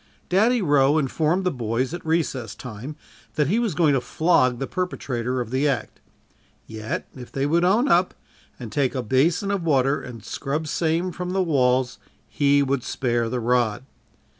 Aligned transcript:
"Daddy" 0.29 0.63
Roe 0.63 0.97
informed 0.97 1.43
the 1.43 1.51
boys 1.51 1.93
at 1.93 2.03
recess 2.03 2.55
time 2.55 2.95
that 3.35 3.45
he 3.49 3.59
was 3.59 3.75
going 3.75 3.93
to 3.93 4.01
flog 4.01 4.57
the 4.57 4.65
perpetrator 4.65 5.39
of 5.39 5.51
the 5.51 5.67
act 5.67 5.99
yet, 6.65 7.07
if 7.15 7.31
they 7.31 7.45
would 7.45 7.63
own 7.63 7.87
up, 7.87 8.15
and 8.59 8.71
take 8.71 8.95
a 8.95 9.03
basin 9.03 9.51
of 9.51 9.61
water 9.63 10.01
and 10.01 10.25
scrub 10.25 10.67
same 10.67 11.11
from 11.11 11.33
the 11.33 11.43
walls, 11.43 11.99
he 12.27 12.63
would 12.63 12.81
spare 12.81 13.29
the 13.29 13.39
rod. 13.39 13.85